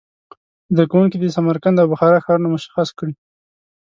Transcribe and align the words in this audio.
زده 0.73 0.85
کوونکي 0.91 1.17
دې 1.19 1.29
سمرقند 1.37 1.77
او 1.81 1.87
بخارا 1.93 2.17
ښارونه 2.25 2.47
مشخص 2.55 2.87
کړي. 2.99 3.13